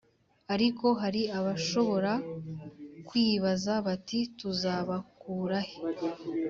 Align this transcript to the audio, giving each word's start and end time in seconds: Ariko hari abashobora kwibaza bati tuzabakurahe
Ariko 0.53 0.87
hari 1.01 1.21
abashobora 1.39 2.11
kwibaza 3.07 3.73
bati 3.85 4.19
tuzabakurahe 4.39 5.75